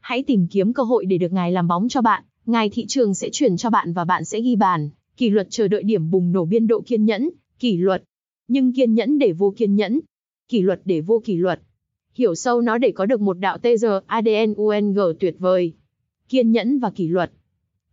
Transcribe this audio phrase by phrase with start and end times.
[0.00, 3.14] Hãy tìm kiếm cơ hội để được ngài làm bóng cho bạn, ngài thị trường
[3.14, 4.90] sẽ chuyển cho bạn và bạn sẽ ghi bàn.
[5.16, 8.02] Kỷ luật chờ đợi điểm bùng nổ biên độ kiên nhẫn, kỷ luật.
[8.48, 10.00] Nhưng kiên nhẫn để vô kiên nhẫn,
[10.48, 11.60] kỷ luật để vô kỷ luật.
[12.14, 15.72] Hiểu sâu nó để có được một đạo TR ADN UNG tuyệt vời.
[16.28, 17.32] Kiên nhẫn và kỷ luật.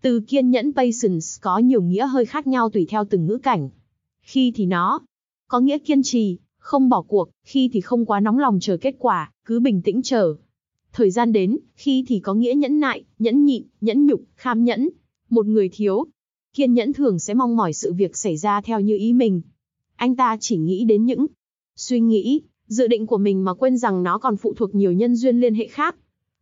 [0.02, 3.70] Từ kiên nhẫn patience có nhiều nghĩa hơi khác nhau tùy theo từng ngữ cảnh.
[4.22, 5.02] Khi thì nó
[5.48, 8.95] có nghĩa kiên trì, không bỏ cuộc, khi thì không quá nóng lòng chờ kết
[9.00, 10.36] quả, cứ bình tĩnh chờ,
[10.98, 14.90] Thời gian đến, khi thì có nghĩa nhẫn nại, nhẫn nhịn, nhẫn nhục, kham nhẫn.
[15.30, 16.06] Một người thiếu
[16.54, 19.42] kiên nhẫn thường sẽ mong mỏi sự việc xảy ra theo như ý mình.
[19.95, 21.26] Anh ta chỉ nghĩ đến những
[21.76, 25.16] suy nghĩ, dự định của mình mà quên rằng nó còn phụ thuộc nhiều nhân
[25.16, 25.95] duyên liên hệ khác.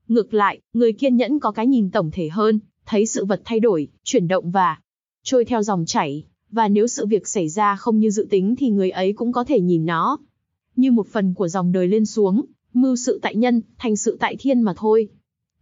[0.07, 3.59] Ngược lại, người kiên nhẫn có cái nhìn tổng thể hơn, thấy sự vật thay
[3.59, 4.79] đổi, chuyển động và
[5.23, 8.69] trôi theo dòng chảy, và nếu sự việc xảy ra không như dự tính thì
[8.69, 10.17] người ấy cũng có thể nhìn nó
[10.75, 12.45] như một phần của dòng đời lên xuống,
[12.75, 15.09] mưu sự tại nhân, thành sự tại thiên mà thôi.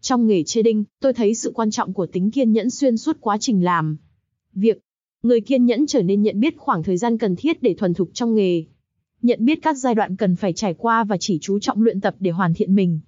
[0.01, 3.37] Trong nghề trading, tôi thấy sự quan trọng của tính kiên nhẫn xuyên suốt quá
[3.37, 3.97] trình làm.
[4.53, 4.79] Việc
[5.23, 8.09] người kiên nhẫn trở nên nhận biết khoảng thời gian cần thiết để thuần thục
[8.13, 8.63] trong nghề.
[9.21, 12.15] Nhận biết các giai đoạn cần phải trải qua và chỉ chú trọng luyện tập
[12.19, 12.99] để hoàn thiện mình.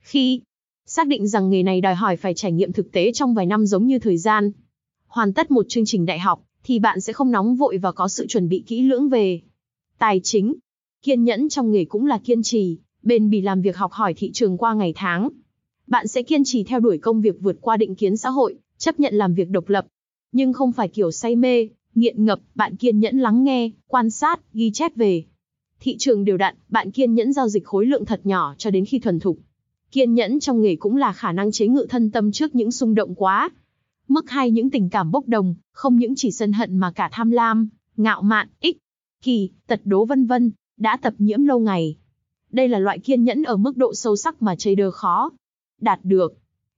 [0.00, 0.40] Khi
[0.86, 3.66] xác định rằng nghề này đòi hỏi phải trải nghiệm thực tế trong vài năm
[3.66, 4.52] giống như thời gian
[5.08, 8.08] hoàn tất một chương trình đại học, thì bạn sẽ không nóng vội và có
[8.08, 9.40] sự chuẩn bị kỹ lưỡng về
[9.98, 10.54] tài chính.
[11.02, 14.30] Kiên nhẫn trong nghề cũng là kiên trì, bền bỉ làm việc học hỏi thị
[14.32, 15.28] trường qua ngày tháng.
[15.86, 19.00] Bạn sẽ kiên trì theo đuổi công việc vượt qua định kiến xã hội, chấp
[19.00, 19.86] nhận làm việc độc lập.
[20.32, 24.40] Nhưng không phải kiểu say mê, nghiện ngập, bạn kiên nhẫn lắng nghe, quan sát,
[24.52, 25.24] ghi chép về.
[25.80, 28.84] Thị trường đều đặn, bạn kiên nhẫn giao dịch khối lượng thật nhỏ cho đến
[28.84, 29.38] khi thuần thục.
[29.92, 32.94] Kiên nhẫn trong nghề cũng là khả năng chế ngự thân tâm trước những xung
[32.94, 33.50] động quá.
[34.08, 37.30] Mức hay những tình cảm bốc đồng, không những chỉ sân hận mà cả tham
[37.30, 38.78] lam, ngạo mạn, ích,
[39.22, 41.96] kỳ, tật đố vân vân, đã tập nhiễm lâu ngày.
[42.50, 45.30] Đây là loại kiên nhẫn ở mức độ sâu sắc mà trader khó
[45.80, 46.34] đạt được.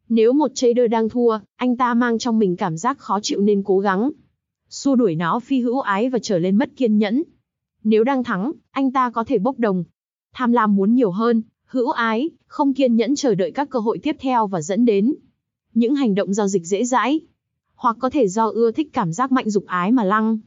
[0.09, 3.63] Nếu một trader đang thua, anh ta mang trong mình cảm giác khó chịu nên
[3.63, 4.11] cố gắng
[4.71, 7.23] xua đuổi nó phi hữu ái và trở lên mất kiên nhẫn.
[7.85, 9.85] Nếu đang thắng, anh ta có thể bốc đồng,
[10.35, 13.99] tham lam muốn nhiều hơn, hữu ái, không kiên nhẫn chờ đợi các cơ hội
[13.99, 15.15] tiếp theo và dẫn đến
[15.75, 17.21] những hành động giao dịch dễ dãi,
[17.75, 20.39] hoặc có thể do ưa thích cảm giác mạnh dục ái mà lăng.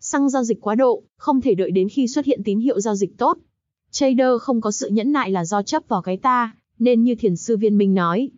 [0.00, 2.94] Xăng giao dịch quá độ, không thể đợi đến khi xuất hiện tín hiệu giao
[2.94, 3.38] dịch tốt,
[3.92, 7.36] Trader không có sự nhẫn nại là do chấp vào cái ta, nên như thiền
[7.36, 8.30] sư viên minh nói.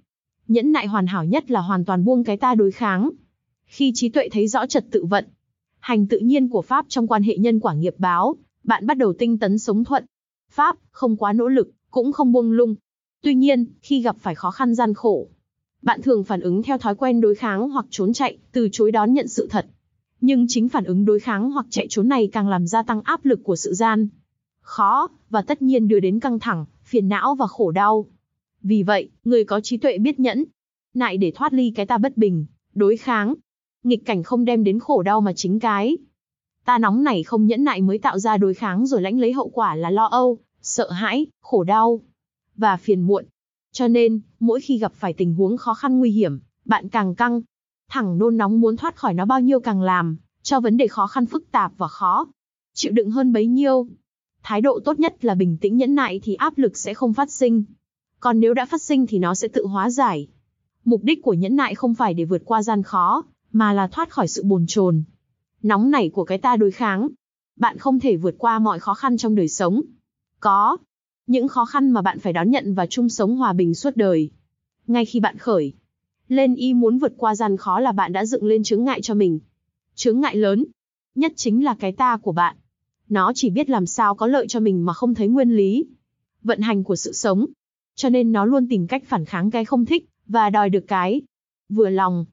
[0.48, 3.10] Nhẫn nại hoàn hảo nhất là hoàn toàn buông cái ta đối kháng.
[3.66, 5.24] Khi trí tuệ thấy rõ trật tự vận,
[5.78, 9.12] hành tự nhiên của Pháp trong quan hệ nhân quả nghiệp báo, bạn bắt đầu
[9.12, 10.04] tinh tấn sống thuận.
[10.50, 12.74] Pháp, không quá nỗ lực, cũng không buông lung.
[13.22, 15.28] Tuy nhiên, khi gặp phải khó khăn gian khổ,
[15.82, 19.12] bạn thường phản ứng theo thói quen đối kháng hoặc trốn chạy, từ chối đón
[19.14, 19.66] nhận sự thật.
[20.20, 23.24] Nhưng chính phản ứng đối kháng hoặc chạy trốn này càng làm gia tăng áp
[23.24, 24.08] lực của sự gian
[24.64, 28.06] khó, và tất nhiên đưa đến căng thẳng, phiền não và khổ đau.
[28.62, 30.44] Vì vậy, người có trí tuệ biết nhẫn,
[30.94, 33.34] nại để thoát ly cái ta bất bình, đối kháng.
[33.82, 35.96] Nghịch cảnh không đem đến khổ đau mà chính cái.
[36.64, 39.48] Ta nóng này không nhẫn nại mới tạo ra đối kháng rồi lãnh lấy hậu
[39.48, 42.00] quả là lo âu, sợ hãi, khổ đau
[42.56, 43.24] và phiền muộn.
[43.72, 47.42] Cho nên, mỗi khi gặp phải tình huống khó khăn nguy hiểm, bạn càng căng,
[47.90, 51.06] thẳng nôn nóng muốn thoát khỏi nó bao nhiêu càng làm, cho vấn đề khó
[51.06, 52.26] khăn phức tạp và khó.
[52.74, 53.86] Chịu đựng hơn bấy nhiêu.
[54.46, 57.30] Thái độ tốt nhất là bình tĩnh nhẫn nại thì áp lực sẽ không phát
[57.30, 57.64] sinh.
[58.20, 60.28] Còn nếu đã phát sinh thì nó sẽ tự hóa giải.
[60.84, 63.22] Mục đích của nhẫn nại không phải để vượt qua gian khó,
[63.52, 65.02] mà là thoát khỏi sự bồn chồn,
[65.62, 67.08] nóng nảy của cái ta đối kháng.
[67.56, 69.80] Bạn không thể vượt qua mọi khó khăn trong đời sống.
[70.40, 70.76] Có
[71.26, 74.30] những khó khăn mà bạn phải đón nhận và chung sống hòa bình suốt đời.
[74.86, 75.72] Ngay khi bạn khởi
[76.28, 79.14] lên y muốn vượt qua gian khó là bạn đã dựng lên chướng ngại cho
[79.14, 79.40] mình.
[79.94, 80.64] Chướng ngại lớn
[81.14, 82.56] nhất chính là cái ta của bạn.
[83.08, 85.86] Nó chỉ biết làm sao có lợi cho mình mà không thấy nguyên lý.
[86.42, 87.46] Vận hành của sự sống.
[87.94, 91.22] Cho nên nó luôn tìm cách phản kháng cái không thích, và đòi được cái
[91.68, 92.24] vừa lòng.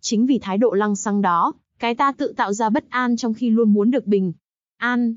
[0.00, 3.34] Chính vì thái độ lăng xăng đó, cái ta tự tạo ra bất an trong
[3.34, 4.32] khi luôn muốn được bình.
[4.76, 5.14] An.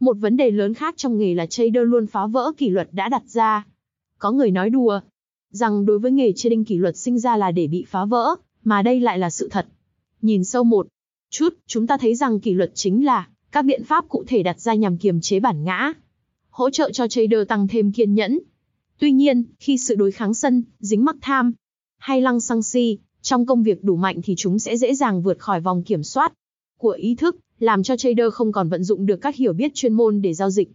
[0.00, 3.08] Một vấn đề lớn khác trong nghề là trader luôn phá vỡ kỷ luật đã
[3.08, 3.66] đặt ra.
[4.18, 5.00] Có người nói đùa,
[5.50, 8.34] rằng đối với nghề trading kỷ luật sinh ra là để bị phá vỡ,
[8.64, 9.66] mà đây lại là sự thật.
[10.22, 10.86] Nhìn sâu một
[11.30, 14.60] chút, chúng ta thấy rằng kỷ luật chính là các biện pháp cụ thể đặt
[14.60, 15.92] ra nhằm kiềm chế bản ngã,
[16.50, 18.38] hỗ trợ cho trader tăng thêm kiên nhẫn.
[18.98, 21.52] Tuy nhiên, khi sự đối kháng sân, dính mắc tham,
[21.98, 25.38] hay lăng xăng si, trong công việc đủ mạnh thì chúng sẽ dễ dàng vượt
[25.38, 26.32] khỏi vòng kiểm soát
[26.78, 29.92] của ý thức, làm cho trader không còn vận dụng được các hiểu biết chuyên
[29.92, 30.68] môn để giao dịch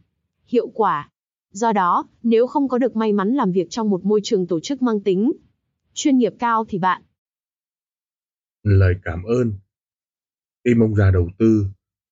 [0.45, 1.10] hiệu quả.
[1.51, 4.60] Do đó, nếu không có được may mắn làm việc trong một môi trường tổ
[4.60, 5.31] chức mang tính
[5.94, 7.01] chuyên nghiệp cao thì bạn
[8.63, 9.54] lời cảm ơn
[10.63, 11.66] Tim ông già đầu tư